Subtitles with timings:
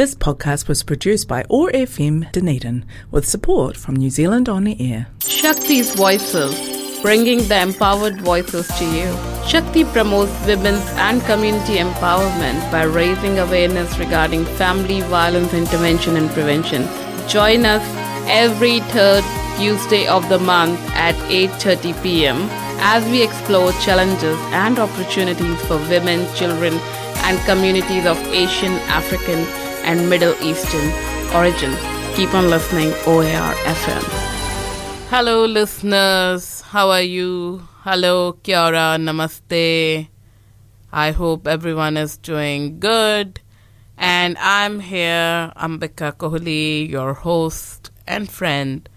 [0.00, 5.08] This podcast was produced by OAR FM Dunedin with support from New Zealand On Air.
[5.20, 6.54] Shakti's Voices,
[7.02, 9.14] bringing the empowered voices to you.
[9.46, 16.88] Shakti promotes women's and community empowerment by raising awareness regarding family violence intervention and prevention.
[17.28, 17.84] Join us
[18.26, 19.22] every third
[19.58, 22.48] Tuesday of the month at 8:30 p.m.
[22.80, 26.72] as we explore challenges and opportunities for women, children,
[27.28, 29.44] and communities of Asian, African,
[29.90, 30.86] and Middle Eastern
[31.34, 31.74] origin.
[32.14, 34.04] Keep on listening, OAR FM.
[35.10, 36.60] Hello, listeners.
[36.60, 37.66] How are you?
[37.82, 38.98] Hello, Kia ora.
[39.00, 40.06] Namaste.
[40.92, 43.40] I hope everyone is doing good.
[43.98, 48.88] And I'm here, Ambika Kohli, your host and friend.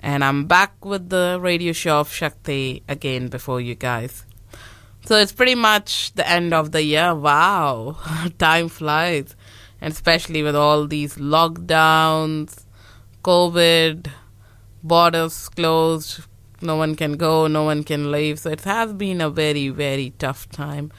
[0.00, 4.26] And I'm back with the radio show of Shakti again before you guys.
[5.06, 7.14] So it's pretty much the end of the year.
[7.14, 7.96] Wow,
[8.38, 9.34] time flies
[9.80, 12.64] and especially with all these lockdowns,
[13.24, 14.10] COVID,
[14.82, 16.24] borders closed,
[16.62, 18.38] no one can go, no one can leave.
[18.38, 20.92] So it has been a very, very tough time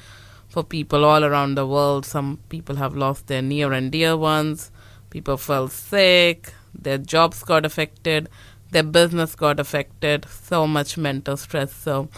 [0.50, 2.06] for people all around the world.
[2.06, 4.72] Some people have lost their near and dear ones,
[5.10, 8.30] people fell sick, their jobs got affected,
[8.72, 11.74] their business got affected, so much mental stress.
[11.74, 12.10] So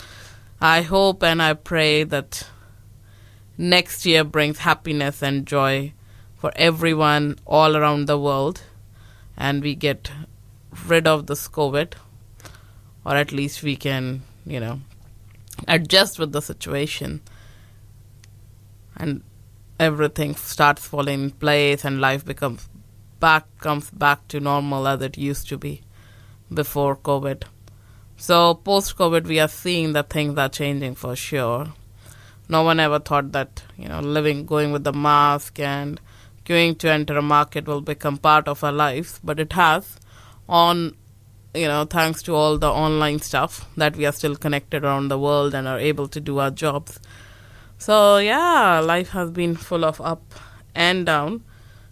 [0.62, 2.48] I hope and I pray that
[3.58, 5.94] next year brings happiness and joy
[6.44, 8.64] for everyone all around the world
[9.38, 10.12] and we get
[10.86, 11.94] rid of this COVID,
[13.06, 14.82] or at least we can, you know,
[15.70, 17.22] adjust with the situation
[18.98, 19.24] and
[19.80, 22.68] everything starts falling in place and life becomes
[23.22, 25.82] back comes back to normal as it used to be
[26.54, 27.44] before COVID.
[28.18, 31.68] So post COVID we are seeing that things are changing for sure.
[32.50, 36.02] No one ever thought that, you know, living going with the mask and
[36.46, 39.98] going to enter a market will become part of our lives, but it has
[40.50, 40.96] on
[41.54, 45.20] you know thanks to all the online stuff that we are still connected around the
[45.20, 47.00] world and are able to do our jobs.
[47.78, 50.34] So yeah, life has been full of up
[50.74, 51.44] and down.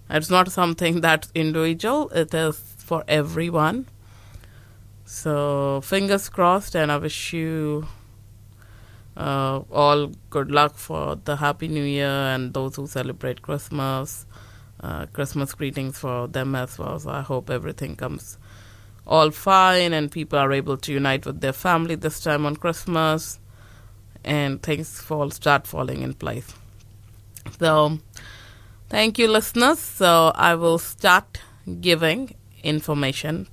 [0.09, 3.87] It's not something that's individual, it is for everyone.
[5.05, 7.87] So fingers crossed and I wish you
[9.17, 14.25] uh, all good luck for the Happy New Year and those who celebrate Christmas.
[14.79, 16.99] Uh, Christmas greetings for them as well.
[16.99, 18.37] So I hope everything comes
[19.05, 23.39] all fine and people are able to unite with their family this time on Christmas
[24.23, 26.53] and things fall start falling in place.
[27.59, 27.99] So
[28.89, 29.79] thank you listeners.
[29.79, 31.41] So I will start
[31.79, 33.47] giving information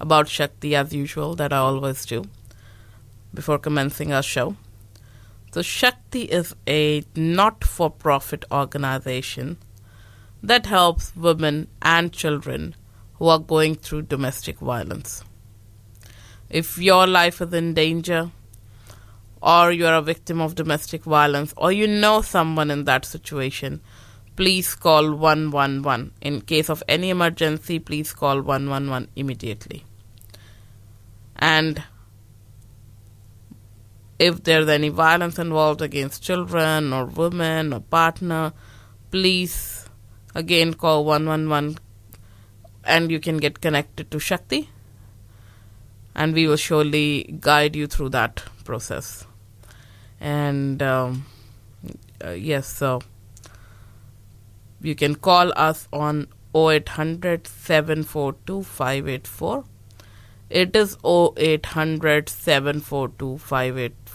[0.00, 2.24] about Shakti as usual that I always do
[3.34, 4.56] before commencing our show.
[5.50, 9.56] So Shakti is a not-for-profit organization
[10.42, 12.76] that helps women and children
[13.14, 15.24] who are going through domestic violence.
[16.50, 18.30] If your life is in danger,
[19.42, 23.80] or you're a victim of domestic violence, or you know someone in that situation,
[24.36, 26.12] please call 111.
[26.20, 29.84] In case of any emergency, please call 111 immediately.
[31.36, 31.82] And
[34.18, 38.52] if there's any violence involved against children or women or partner,
[39.10, 39.88] please
[40.34, 41.78] again call 111
[42.84, 44.70] and you can get connected to Shakti
[46.14, 49.24] and we will surely guide you through that process.
[50.20, 51.26] And um,
[52.24, 53.00] uh, yes, so
[54.80, 59.64] you can call us on 0800 742 584.
[60.50, 64.07] It is 0800 742 584.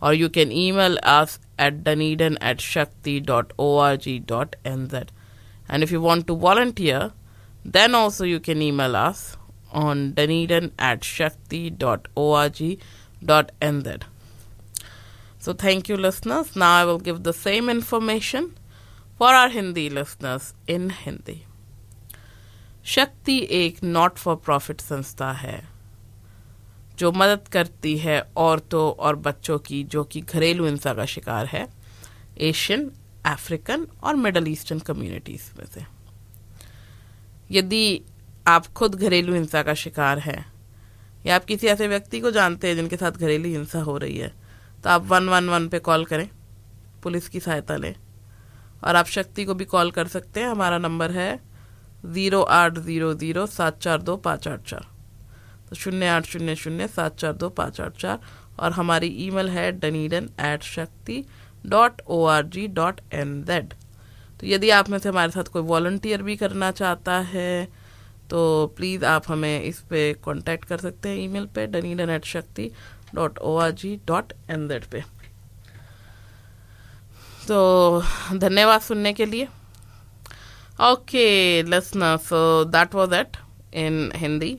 [0.00, 5.08] Or you can email us at dunedin at shakti.org.nz.
[5.68, 7.12] And if you want to volunteer,
[7.64, 9.36] then also you can email us
[9.72, 14.02] on dunedin at shakti.org.nz.
[15.38, 16.56] So thank you, listeners.
[16.56, 18.56] Now I will give the same information
[19.16, 21.46] for our Hindi listeners in Hindi.
[22.84, 25.68] शक्ति एक not for profit संस्था है
[26.99, 31.67] जो मदद करती है औरतों और बच्चों की, जो कि घरेलू हिंसा का शिकार है,
[32.39, 32.91] एशियन,
[33.25, 35.85] अफ्रीकन और मिडल ईस्टर्न कम्युनिटीज में से।
[37.51, 38.01] यदि
[38.47, 40.45] आप खुद घरेलू हिंसा का शिकार हैं,
[41.25, 44.33] या आप किसी ऐसे व्यक्ति को जानते हैं जिनके साथ घरेलू हिंसा हो रही है
[44.83, 46.29] तो आप वन वन वन पे कॉल करें,
[47.03, 47.95] पुलिस की सहायता लें।
[48.83, 51.39] और आप शक्ति को भी कॉल कर सकते हैं, हमारा नंबर है
[52.05, 54.87] ज़ीरो आठ ज़ीरो ज़ीरो सात चार दो पाँच आठ चार।
[55.69, 58.19] तो शून्य आठ शून्य शून्य सात चार दो पाँच आठ चार
[58.59, 61.23] और हमारी ईमेल है Dunedin at Shakti
[61.65, 63.73] dot O R G dot N Z
[64.39, 67.67] तो यदि आप में से हमारे साथ कोई वॉल्टियर भी करना चाहता है
[68.29, 68.41] तो
[68.77, 72.69] प्लीज़ आप हमें इस पर कांटेक्ट कर सकते हैं ई ईमेल पे, Dunedin at Shakti
[73.15, 75.03] dot O R G dot N Z पे।
[77.47, 78.01] तो
[78.33, 79.47] धन्यवाद सुनने के लिए।
[80.81, 83.37] Okay listener so that was it
[83.75, 84.57] in Hindi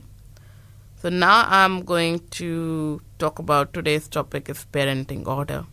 [1.01, 5.65] So now I'm going to talk about today's topic is parenting order.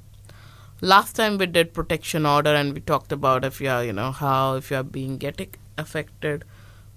[0.81, 4.11] Last time we did protection order and we talked about if you are, you know,
[4.11, 6.47] how if you are being getting affected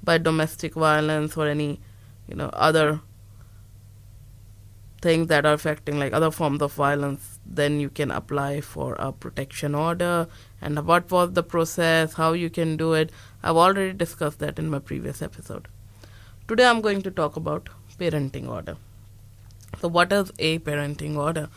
[0.02, 1.82] by domestic violence or any,
[2.26, 3.02] you know, other
[5.02, 9.12] things that are affecting like other forms of violence, then you can apply for a
[9.12, 10.26] protection order
[10.62, 13.12] and what was the process, how you can do it.
[13.44, 15.68] I've already discussed that in my previous episode.
[16.48, 17.68] Today I'm going to talk about
[18.02, 18.78] parenting order.
[19.80, 21.50] So what is a parenting order?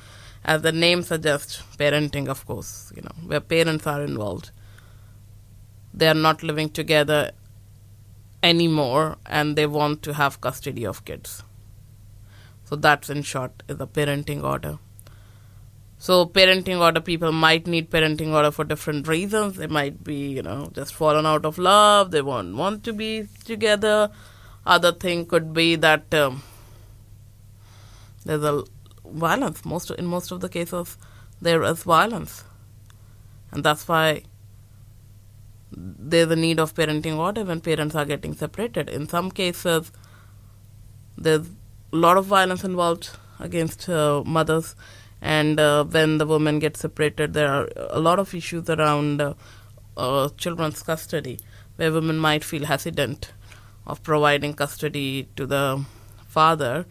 [0.44, 4.50] As the name suggests, parenting of course, you know, where parents are involved.
[5.92, 7.30] They are not living together
[8.42, 11.42] anymore and they want to have custody of kids.
[12.64, 14.78] So that's in short is a parenting order.
[15.98, 19.56] So parenting order people might need parenting order for different reasons.
[19.56, 22.10] They might be, you know, just fallen out of love.
[22.10, 24.10] They won't want to be together.
[24.66, 26.42] Other thing could be that um,
[28.24, 28.64] there's a
[29.04, 29.64] violence.
[29.64, 30.96] Most in most of the cases,
[31.40, 32.44] there is violence,
[33.52, 34.22] and that's why
[35.70, 38.88] there's a need of parenting order when parents are getting separated.
[38.88, 39.92] In some cases,
[41.18, 41.46] there's
[41.92, 44.74] a lot of violence involved against uh, mothers,
[45.20, 49.34] and uh, when the woman gets separated, there are a lot of issues around uh,
[49.98, 51.38] uh, children's custody,
[51.76, 53.32] where women might feel hesitant
[53.86, 55.84] of providing custody to the
[56.26, 56.86] father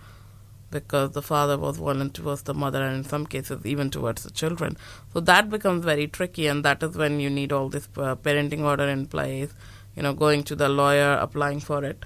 [0.74, 4.32] because the father was violent towards the mother and in some cases even towards the
[4.32, 4.76] children.
[5.14, 8.62] So that becomes very tricky, and that is when you need all this uh, parenting
[8.62, 9.54] order in place,
[9.96, 12.06] you know, going to the lawyer, applying for it.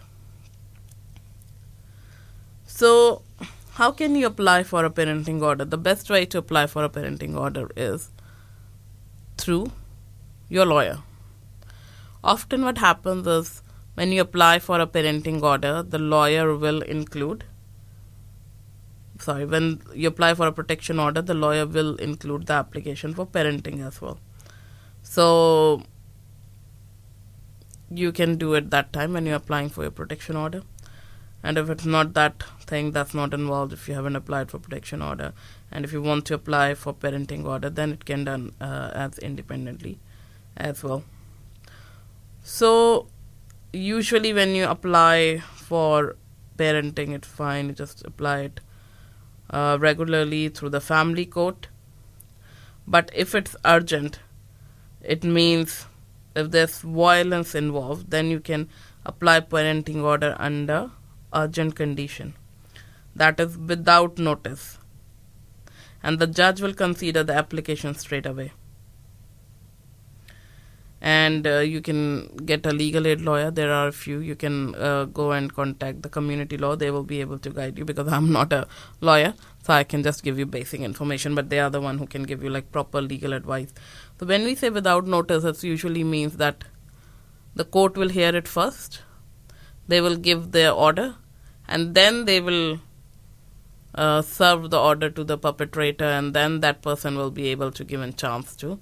[2.65, 3.21] So,
[3.75, 5.63] how can you apply for a parenting order?
[5.63, 8.11] The best way to apply for a parenting order is
[9.37, 9.71] through
[10.49, 10.99] your lawyer.
[12.23, 13.61] Often, what happens is
[13.97, 17.45] when you apply for a parenting order, the lawyer will include
[19.19, 23.25] sorry, when you apply for a protection order, the lawyer will include the application for
[23.25, 24.19] parenting as well.
[25.01, 25.81] So
[27.89, 30.61] you can do it that time when you're applying for your protection order.
[31.43, 35.01] And if it's not that thing that's not involved, if you haven't applied for protection
[35.01, 35.33] order,
[35.71, 39.17] and if you want to apply for parenting order, then it can done uh, as
[39.19, 39.99] independently
[40.57, 41.03] as well.
[42.43, 43.07] So
[43.77, 46.15] usually when you apply for
[46.57, 47.67] parenting, it's fine.
[47.67, 48.59] You just apply it
[49.49, 51.67] uh, regularly through the family court.
[52.87, 54.19] But if it's urgent,
[55.01, 55.85] it means
[56.35, 58.69] if there's violence involved, then you can
[59.05, 60.91] apply parenting order under
[61.33, 62.33] urgent condition.
[63.15, 64.77] That is without notice.
[66.03, 68.53] And the judge will consider the application straight away.
[70.99, 73.51] And uh, you can get a legal aid lawyer.
[73.51, 74.19] There are a few.
[74.19, 76.75] You can uh, go and contact the community law.
[76.75, 78.67] They will be able to guide you because I'm not a
[78.99, 81.35] lawyer, so I can just give you basic information.
[81.35, 83.73] But they are the one who can give you like proper legal advice.
[84.19, 86.63] So when we say without notice, it usually means that
[87.53, 89.01] the court will hear it first.
[89.87, 91.15] They will give their order,
[91.67, 92.79] and then they will
[93.93, 97.83] uh, serve the order to the perpetrator, and then that person will be able to
[97.83, 98.79] give a chance to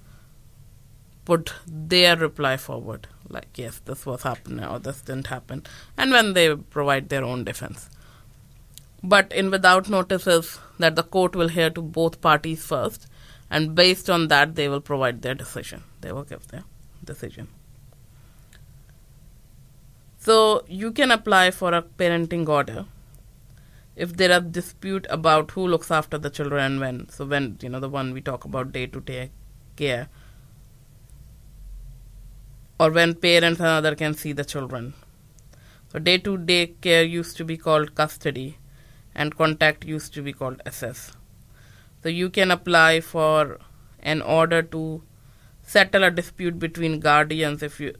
[1.25, 5.63] put their reply forward, like yes, this was happening or this didn't happen,
[5.97, 7.89] and when they provide their own defense.
[9.03, 13.07] But in without notices, that the court will hear to both parties first,
[13.49, 15.83] and based on that, they will provide their decision.
[16.01, 16.63] They will give their
[17.03, 17.47] decision.
[20.17, 22.85] So you can apply for a parenting order
[23.95, 27.09] if there are dispute about who looks after the children and when.
[27.09, 29.29] So when you know the one we talk about day to day
[29.75, 30.09] care,
[32.79, 34.93] or when parents and other can see the children.
[35.91, 38.57] So day to day care used to be called custody,
[39.13, 41.13] and contact used to be called assess.
[42.03, 43.59] So you can apply for
[43.99, 45.03] an order to
[45.63, 47.95] settle a dispute between guardians if you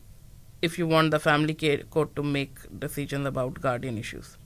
[0.61, 1.53] if you want the family
[1.89, 4.37] court to make decisions about guardian issues.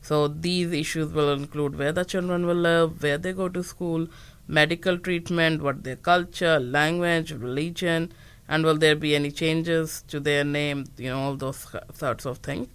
[0.00, 4.08] So these issues will include where the children will live, where they go to school,
[4.48, 8.12] medical treatment, what their culture, language, religion,
[8.52, 11.60] and will there be any changes to their name, you know, all those
[11.94, 12.68] sorts of things.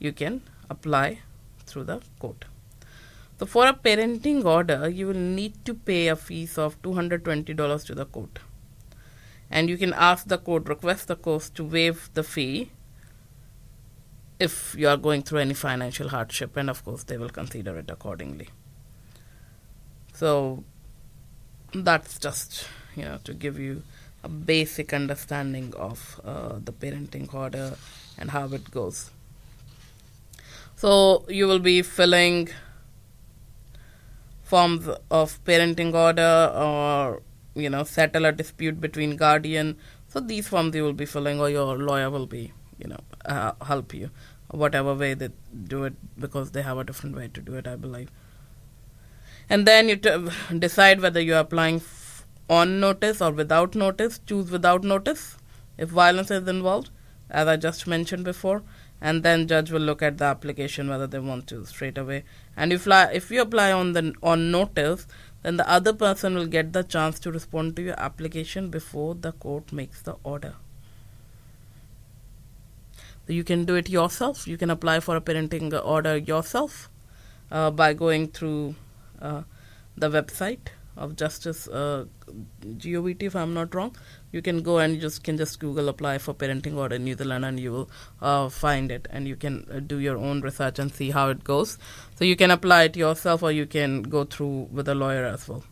[0.00, 1.20] You can apply
[1.66, 2.46] through the court.
[3.38, 7.94] So for a parenting order, you will need to pay a fees of $220 to
[7.94, 8.40] the court.
[9.58, 12.70] and you can ask the court, request the court to waive the fee
[14.38, 17.90] if you are going through any financial hardship, and of course, they will consider it
[17.90, 18.48] accordingly.
[20.12, 20.64] So,
[21.74, 23.82] that's just you know to give you
[24.22, 27.76] a basic understanding of uh, the parenting order
[28.18, 29.10] and how it goes.
[30.76, 32.48] So, you will be filling
[34.42, 37.22] forms of parenting order or
[37.54, 39.76] you know settle a dispute between guardian
[40.08, 43.52] so these forms you will be filling or your lawyer will be you know uh,
[43.64, 44.10] help you
[44.50, 45.28] whatever way they
[45.74, 48.10] do it because they have a different way to do it i believe
[49.48, 51.99] and then you t- decide whether you're applying f-
[52.58, 55.24] on notice or without notice choose without notice
[55.78, 56.90] if violence is involved
[57.30, 58.62] as i just mentioned before
[59.00, 62.22] and then judge will look at the application whether they want to straight away
[62.56, 62.86] and if
[63.20, 65.06] if you apply on the on notice
[65.42, 69.32] then the other person will get the chance to respond to your application before the
[69.32, 70.54] court makes the order.
[73.26, 74.46] So you can do it yourself.
[74.46, 76.90] You can apply for a parenting order yourself
[77.50, 78.74] uh, by going through
[79.20, 79.42] uh,
[79.96, 80.68] the website
[81.00, 82.04] of Justice uh,
[82.62, 83.96] GOVT, if I'm not wrong.
[84.32, 87.16] You can go and you just can just Google apply for parenting order in New
[87.16, 87.90] Zealand, and you will
[88.20, 91.42] uh, find it, and you can uh, do your own research and see how it
[91.42, 91.78] goes.
[92.14, 95.48] So you can apply it yourself, or you can go through with a lawyer as
[95.48, 95.64] well,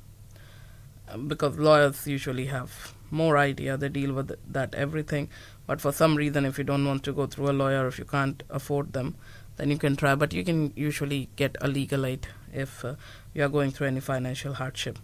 [1.08, 3.76] um, because lawyers usually have more idea.
[3.76, 5.28] They deal with that everything.
[5.66, 8.06] But for some reason, if you don't want to go through a lawyer, if you
[8.06, 9.16] can't afford them,
[9.56, 10.14] then you can try.
[10.14, 12.94] But you can usually get a legal aid if uh,
[13.35, 14.99] you are going through any financial hardship.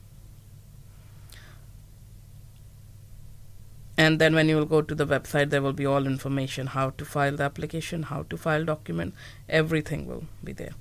[3.96, 6.90] And then when you will go to the website there will be all information how
[6.90, 9.14] to file the application how to file document
[9.48, 10.74] everything will be there.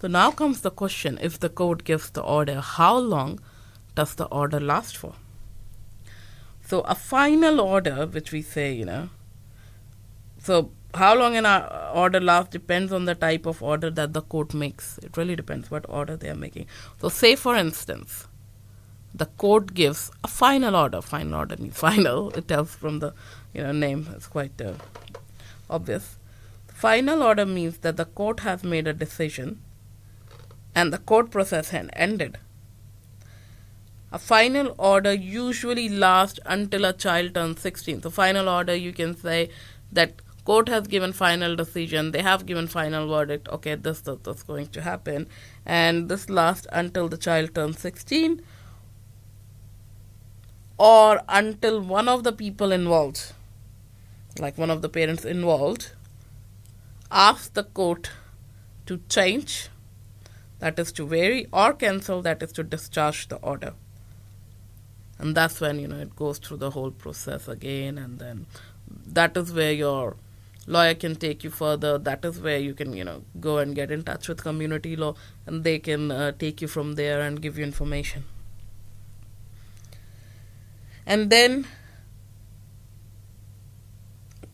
[0.00, 3.40] So now comes the question if the court gives the order how long
[3.94, 5.14] does the order last for?
[6.66, 9.10] So a final order which we say you know
[10.38, 14.22] so how long an uh, order lasts depends on the type of order that the
[14.22, 14.98] court makes.
[14.98, 16.66] It really depends what order they are making.
[17.00, 18.26] So say for instance
[19.16, 21.00] the court gives a final order.
[21.00, 22.30] Final order means final.
[22.30, 23.12] It tells from the
[23.54, 24.08] you know name.
[24.14, 24.74] It's quite uh,
[25.68, 26.16] obvious.
[26.68, 29.60] Final order means that the court has made a decision,
[30.74, 32.38] and the court process has ended.
[34.12, 38.02] A final order usually lasts until a child turns 16.
[38.02, 39.50] So, final order, you can say
[39.92, 44.68] that court has given final decision they have given final verdict okay this this going
[44.76, 45.26] to happen
[45.78, 48.40] and this lasts until the child turns 16
[50.78, 53.32] or until one of the people involved,
[54.38, 55.92] like one of the parents involved,
[57.10, 58.10] asks the court
[58.86, 59.68] to change,
[60.58, 63.74] that is to vary, or cancel, that is to discharge the order.
[65.18, 68.46] And that's when, you know, it goes through the whole process again, and then
[69.06, 70.16] that is where your
[70.66, 71.96] lawyer can take you further.
[71.96, 75.14] That is where you can, you know, go and get in touch with community law,
[75.46, 78.24] and they can uh, take you from there and give you information.
[81.06, 81.66] And then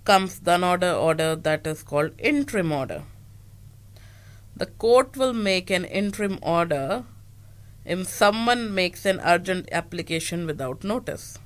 [0.05, 3.03] comes the another order that is called interim order.
[4.55, 7.05] The court will make an interim order
[7.85, 11.39] if someone makes an urgent application without notice.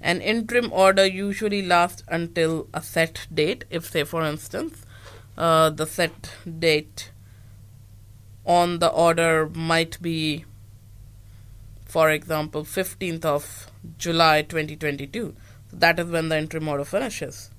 [0.00, 3.64] An interim order usually lasts until a set date.
[3.70, 4.84] If, say, for instance,
[5.38, 7.10] uh, the set date
[8.44, 10.44] on the order might be
[11.94, 15.32] for example, 15th of July 2022.
[15.70, 17.50] So that is when the interim order finishes.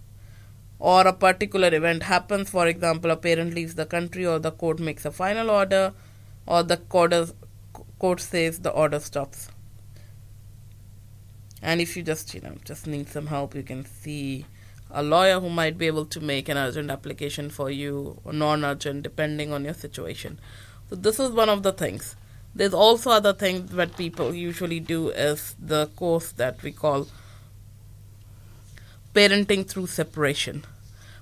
[0.77, 4.81] Or a particular event happens, for example, a parent leaves the country, or the court
[4.81, 5.93] makes a final order,
[6.45, 7.13] or the court,
[8.19, 9.47] says the order stops.
[11.61, 14.45] And if you just, you know, just need some help, you can see
[14.91, 19.01] a lawyer who might be able to make an urgent application for you or non-urgent
[19.01, 20.41] depending on your situation.
[20.89, 22.17] So this is one of the things.
[22.55, 27.07] There's also other things that people usually do is the course that we call
[29.13, 30.63] parenting through separation.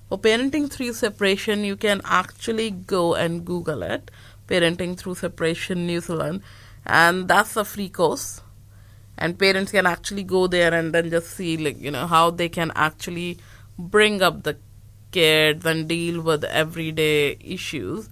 [0.09, 4.11] For parenting through separation, you can actually go and Google it,
[4.47, 6.43] parenting through separation New Zealand,
[6.85, 8.41] and that's a free course.
[9.17, 12.49] And parents can actually go there and then just see, like you know, how they
[12.49, 13.39] can actually
[13.79, 14.57] bring up the
[15.11, 18.09] kids and deal with everyday issues,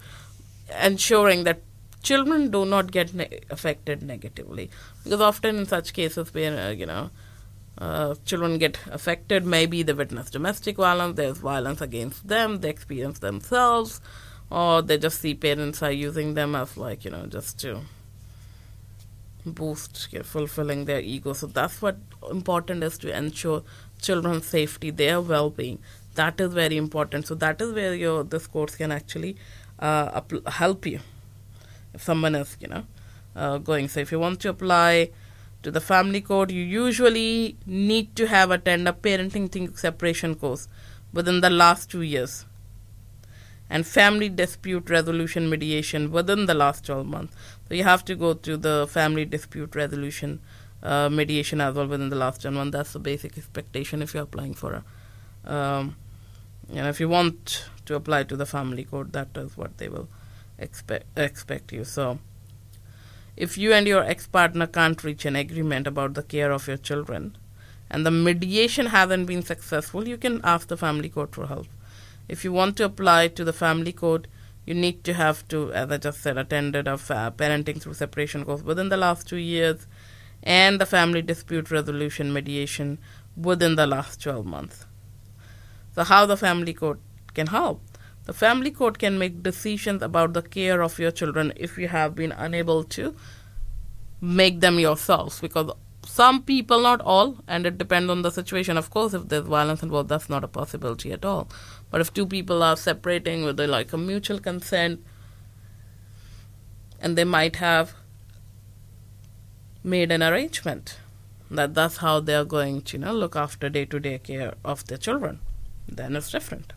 [0.81, 1.61] ensuring that
[2.03, 4.69] children do not get ne- affected negatively
[5.03, 7.09] because often in such cases where uh, you know
[7.77, 13.19] uh, children get affected maybe they witness domestic violence there's violence against them they experience
[13.19, 14.01] themselves
[14.49, 17.81] or they just see parents are using them as like you know just to
[19.45, 21.33] boost you know, fulfilling their ego.
[21.33, 21.97] So that's what
[22.29, 23.63] important is to ensure
[24.01, 25.79] children's safety, their well-being.
[26.15, 27.27] That is very important.
[27.27, 29.37] So that is where your this course can actually
[29.79, 30.99] uh, help you
[31.93, 32.85] if someone is you know
[33.35, 33.87] uh, going.
[33.87, 35.11] So if you want to apply
[35.63, 40.67] to the family court, you usually need to have attend a parenting separation course
[41.13, 42.45] within the last two years
[43.69, 47.35] and family dispute resolution mediation within the last 12 months.
[47.67, 50.41] So you have to go to the family dispute resolution
[50.83, 52.73] uh, mediation as well within the last 12 months.
[52.73, 54.83] That's the basic expectation if you're applying for
[55.45, 55.95] a, um,
[56.69, 59.87] you know, if you want to apply to the family court, that is what they
[59.87, 60.09] will
[60.61, 61.83] expect expect you.
[61.83, 62.19] So
[63.35, 67.37] if you and your ex-partner can't reach an agreement about the care of your children,
[67.89, 71.67] and the mediation hasn't been successful, you can ask the family court for help.
[72.27, 74.27] If you want to apply to the family court,
[74.65, 78.61] you need to have to, as I just said, attended a parenting through separation course
[78.61, 79.87] within the last two years,
[80.43, 82.99] and the family dispute resolution mediation
[83.35, 84.85] within the last 12 months.
[85.95, 86.99] So, how the family court
[87.33, 87.81] can help?
[88.25, 92.15] The family court can make decisions about the care of your children if you have
[92.15, 93.15] been unable to
[94.21, 95.71] make them yourselves because
[96.05, 98.77] some people, not all, and it depends on the situation.
[98.77, 101.47] Of course, if there's violence involved, that's not a possibility at all.
[101.89, 105.03] But if two people are separating with like a mutual consent,
[106.99, 107.93] and they might have
[109.83, 110.97] made an arrangement
[111.49, 115.39] that that's how they're going to, you know, look after day-to-day care of their children,
[115.87, 116.73] then it's different.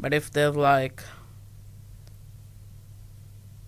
[0.00, 1.02] But if there's like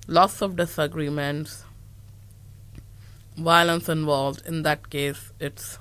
[0.07, 1.65] lots of disagreements
[3.37, 5.79] violence involved, in that case, it's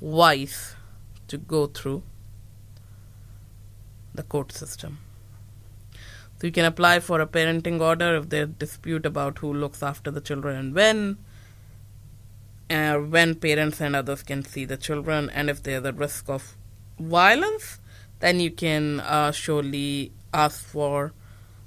[0.00, 0.76] wise
[1.28, 2.02] to go through
[4.14, 4.98] the court system.
[6.38, 10.10] So you can apply for a parenting order if there's dispute about who looks after
[10.10, 11.18] the children and when,
[12.70, 16.56] uh, when parents and others can see the children, and if there's a risk of
[16.98, 17.80] violence,
[18.20, 21.12] then you can uh, surely ask for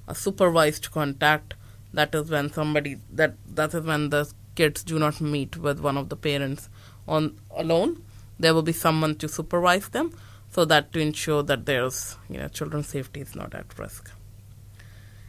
[0.07, 1.53] a supervised contact.
[1.93, 5.97] That is when somebody that that is when the kids do not meet with one
[5.97, 6.69] of the parents
[7.07, 8.03] on alone,
[8.39, 10.13] there will be someone to supervise them
[10.51, 14.11] so that to ensure that there's you know children's safety is not at risk.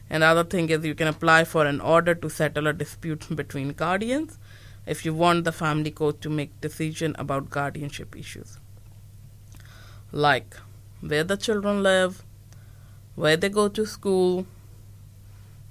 [0.08, 4.38] Another thing is you can apply for an order to settle a dispute between guardians
[4.86, 8.58] if you want the family court to make decision about guardianship issues
[10.12, 10.56] like
[11.00, 12.22] where the children live,
[13.14, 14.46] where they go to school,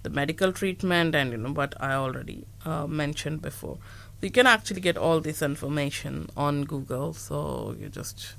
[0.04, 3.78] the medical treatment and you know what I already uh, mentioned before.
[4.20, 7.14] So you can actually get all this information on Google.
[7.14, 8.36] So you just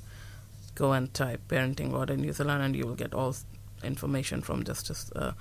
[0.75, 3.35] go and type parenting order New Zealand and you will get all
[3.83, 5.33] information from Justice uh,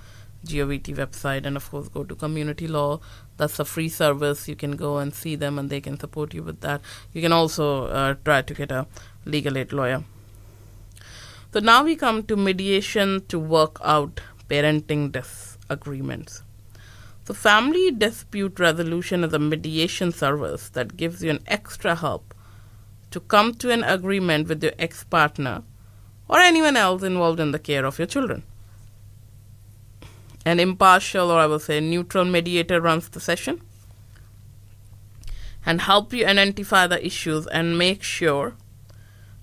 [0.46, 3.00] GOVT website and of course go to community law.
[3.36, 4.48] That's a free service.
[4.48, 6.80] You can go and see them and they can support you with that.
[7.12, 8.86] You can also uh, try to get a
[9.24, 10.04] legal aid lawyer.
[11.52, 16.42] So now we come to mediation to work out parenting disagreements.
[17.24, 22.34] So, family dispute resolution is a mediation service that gives you an extra help
[23.10, 25.62] to come to an agreement with your ex partner
[26.28, 28.44] or anyone else involved in the care of your children.
[30.44, 33.60] An impartial, or I will say neutral mediator, runs the session
[35.66, 38.54] and help you identify the issues and make sure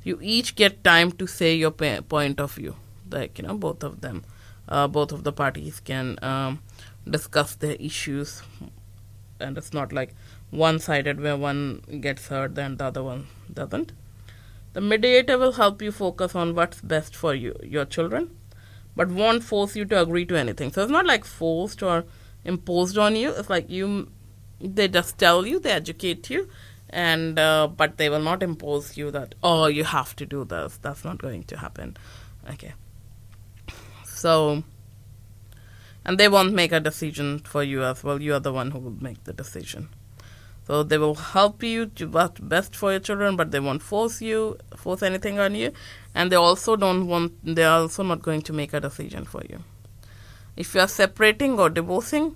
[0.08, 2.76] you each get time to say your point of view.
[3.10, 4.24] Like, you know, both of them,
[4.68, 6.62] uh, both of the parties can um,
[7.10, 8.42] discuss their issues
[9.40, 10.14] and it's not like
[10.50, 13.92] one sided where one gets hurt and the other one doesn't.
[14.74, 18.36] The mediator will help you focus on what's best for you, your children,
[18.96, 20.72] but won't force you to agree to anything.
[20.72, 22.06] So it's not like forced or
[22.46, 23.32] imposed on you.
[23.32, 24.12] It's like you,
[24.60, 26.50] they just tell you, they educate you,
[26.90, 30.78] and uh, but they will not impose you that oh you have to do this.
[30.82, 31.98] That's not going to happen.
[32.50, 32.74] Okay.
[34.06, 34.64] So
[36.06, 38.22] and they won't make a decision for you as well.
[38.22, 39.90] You are the one who will make the decision.
[40.66, 44.22] So they will help you to what's best for your children, but they won't force
[44.22, 45.72] you, force anything on you,
[46.14, 47.34] and they also don't want.
[47.44, 49.64] They are also not going to make a decision for you.
[50.58, 52.36] If you are separating or divorcing,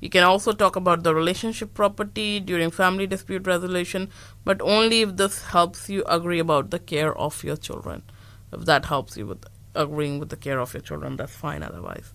[0.00, 4.10] you can also talk about the relationship property during family dispute resolution,
[4.44, 8.02] but only if this helps you agree about the care of your children.
[8.52, 12.12] If that helps you with agreeing with the care of your children, that's fine otherwise.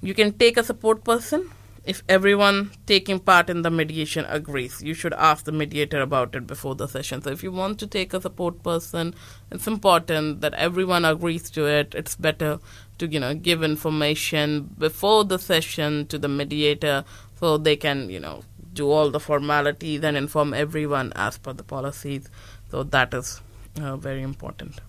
[0.00, 1.50] You can take a support person
[1.86, 4.82] if everyone taking part in the mediation agrees.
[4.82, 7.22] You should ask the mediator about it before the session.
[7.22, 9.14] So, if you want to take a support person,
[9.50, 11.94] it's important that everyone agrees to it.
[11.94, 12.58] It's better
[12.98, 17.04] to you know give information before the session to the mediator
[17.38, 21.62] so they can, you know, do all the formalities and inform everyone as per the
[21.62, 22.28] policies.
[22.70, 23.40] So that is
[23.80, 24.80] uh, very important.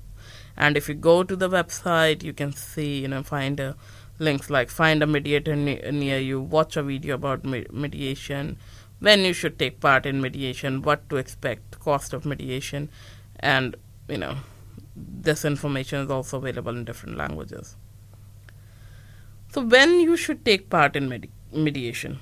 [0.56, 3.74] And if you go to the website, you can see, you know, find uh,
[4.19, 8.58] links like find a mediator ne- near you, watch a video about me- mediation,
[8.99, 12.89] when you should take part in mediation, what to expect, cost of mediation,
[13.39, 13.75] and,
[14.08, 14.38] you know,
[14.95, 17.75] this information is also available in different languages.
[19.53, 22.19] So, when you should take part in medi- mediation?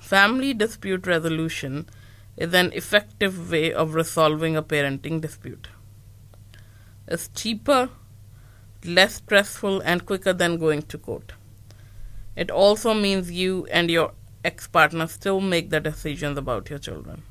[0.00, 1.88] Family dispute resolution
[2.36, 5.68] is an effective way of resolving a parenting dispute.
[7.06, 7.90] It's cheaper,
[8.86, 11.32] less stressful, and quicker than going to court.
[12.36, 14.12] It also means you and your
[14.44, 17.22] ex partner still make the decisions about your children.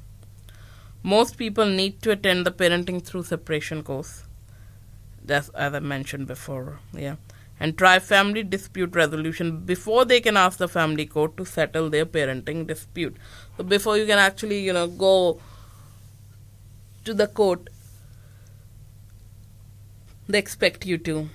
[1.04, 4.24] Most people need to attend the parenting through separation course.
[5.24, 7.16] That's as I mentioned before, yeah.
[7.60, 12.06] And try family dispute resolution before they can ask the family court to settle their
[12.06, 13.16] parenting dispute.
[13.58, 15.40] So before you can actually, you know, go
[17.06, 17.70] to the court,
[20.28, 21.30] they expect you to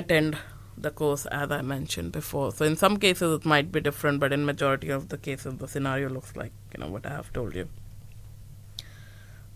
[0.00, 0.38] attend
[0.76, 2.52] the course as I mentioned before.
[2.52, 5.68] So in some cases it might be different, but in majority of the cases the
[5.68, 7.68] scenario looks like you know what I have told you.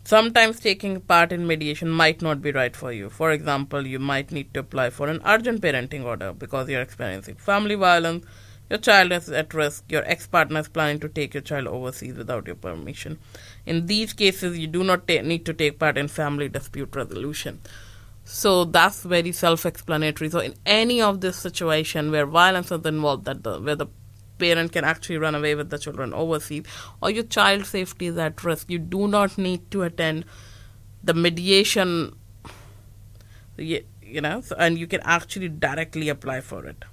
[0.07, 3.09] Sometimes taking part in mediation might not be right for you.
[3.09, 7.37] For example, you might need to apply for an urgent parenting order because you're experiencing
[7.37, 8.27] family violence,
[8.69, 12.17] your child is at risk, your ex partner is planning to take your child overseas
[12.19, 13.19] without your permission.
[13.65, 17.61] In these cases, you do not ta- need to take part in family dispute resolution.
[18.25, 20.31] So that's very self-explanatory.
[20.31, 23.87] So in any of this situation where violence is involved, that the, where the
[24.39, 26.65] parent can actually run away with the children overseas,
[27.01, 30.25] or your child safety is at risk, you do not need to attend
[31.03, 32.17] the mediation.
[33.57, 33.85] You,
[34.21, 36.85] know, and you can actually directly apply for it.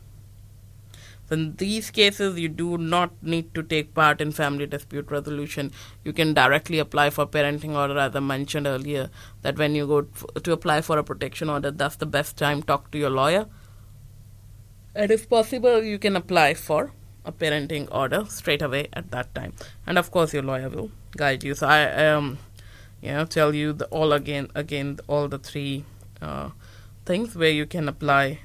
[1.32, 5.72] In these cases, you do not need to take part in family dispute resolution.
[6.04, 9.10] You can directly apply for parenting order, as I mentioned earlier.
[9.42, 12.62] That when you go to apply for a protection order, that's the best time.
[12.62, 13.46] Talk to your lawyer,
[14.94, 16.92] and if possible, you can apply for
[17.24, 19.54] a parenting order straight away at that time.
[19.88, 21.56] And of course, your lawyer will guide you.
[21.56, 22.40] So I um,
[23.02, 25.86] you know, tell you the all again, again, all the three
[26.22, 26.50] uh,
[27.06, 28.40] things where you can apply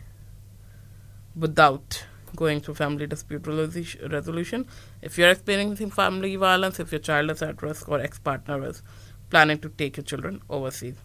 [1.35, 2.05] without
[2.37, 4.67] going through family dispute resolution.
[5.03, 8.83] If you're experiencing family violence, if your child is at risk or ex partner is
[9.31, 10.97] planning to take your children overseas.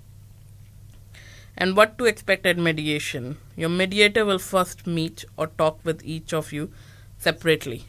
[1.58, 3.38] And what to expect at mediation?
[3.56, 6.72] Your mediator will first meet or talk with each of you
[7.17, 7.86] separately.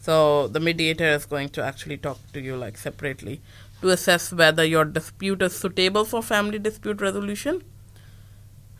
[0.00, 3.40] So the mediator is going to actually talk to you like separately
[3.82, 7.62] to assess whether your dispute is suitable for family dispute resolution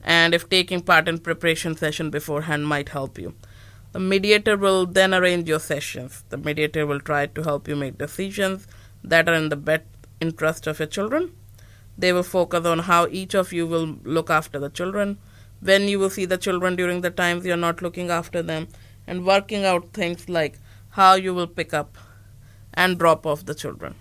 [0.02, 3.35] and if taking part in preparation session beforehand might help you.
[3.92, 6.24] The mediator will then arrange your sessions.
[6.29, 8.68] The mediator will try to help you make decisions
[9.03, 9.85] that are in the best
[10.20, 11.33] interest of your children.
[11.98, 15.18] They will focus on how each of you will look after the children,
[15.61, 18.68] when you will see the children during the times you're not looking after them,
[19.09, 20.59] and working out things like
[20.90, 21.98] how you will pick up
[22.72, 23.96] and drop off the children,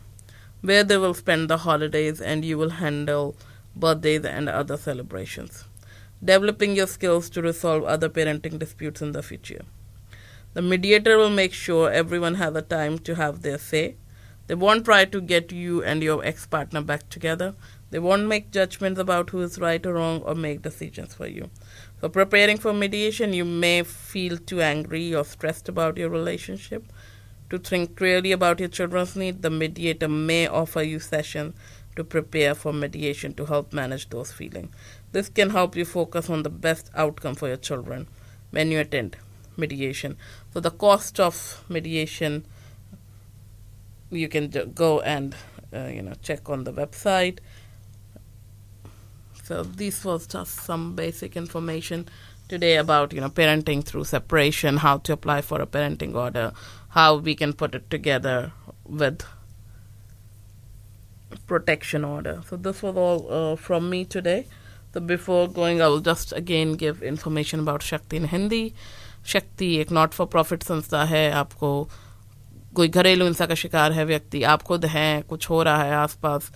[0.62, 3.36] where they will spend the holidays, and you will handle
[3.76, 5.66] birthdays and other celebrations.
[6.24, 9.66] Developing your skills to resolve other parenting disputes in the future.
[10.54, 13.98] The mediator will make sure everyone has a time to have their say.
[14.48, 17.54] They won't try to get you and your ex partner back together.
[17.92, 21.52] They won't make judgments about who is right or wrong or make decisions for you.
[22.02, 26.92] So, preparing for mediation, you may feel too angry or stressed about your relationship.
[27.52, 31.54] To think clearly about your children's needs, the mediator may offer you sessions
[31.96, 34.74] to prepare for mediation to help manage those feelings.
[35.12, 38.08] This can help you focus on the best outcome for your children
[38.50, 39.18] when you attend
[39.60, 40.18] mediation.
[40.54, 42.46] So the cost of mediation,
[44.10, 45.36] you can go and
[45.74, 47.40] uh, you know check on the website.
[49.44, 52.08] So this was just some basic information
[52.48, 56.52] today about you know parenting through separation, how to apply for a parenting order,
[56.90, 58.52] how we can put it together
[58.86, 59.24] with
[61.46, 62.42] protection order.
[62.48, 64.48] So this was all uh, from me today.
[64.94, 68.74] So before going, I will just again give information about Shakti in Hindi.
[69.26, 71.90] शक्ति एक not for profit संस्था है आपको
[72.76, 76.52] कोई घरेलू हिंसा का शिकार है व्यक्ति आप खुद हैं कुछ हो रहा है आसपास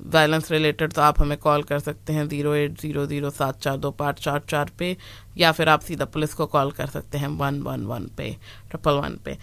[0.00, 3.76] वायलेंस रिलेटेड तो आप हमें कॉल कर सकते हैं ज़ीरो एट ज़ीरो ज़ीरो सात चार
[3.76, 4.96] दो पाँच चार चार पे
[5.38, 8.30] या फिर आप सीधा पुलिस को कॉल कर सकते हैं वन वन वन पे
[8.70, 9.38] ट्रिपल वन पे।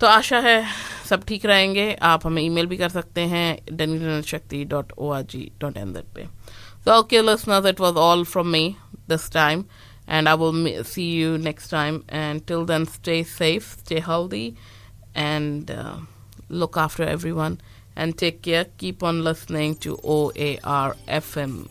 [0.00, 0.64] तो आशा है
[1.08, 5.22] सब ठीक रहेंगे। आप हमें ईमेल भी कर सकते हैं Dunedin Shakti dot O R
[5.22, 6.26] G dot N पे।
[6.86, 8.76] So, okay, listeners, it was all from me
[9.08, 9.60] this time.
[10.06, 12.04] And I will see you next time.
[12.08, 14.56] And till then, stay safe, stay healthy,
[15.14, 15.96] and uh,
[16.48, 17.60] look after everyone.
[17.96, 18.66] And take care.
[18.76, 21.70] Keep on listening to OAR FM.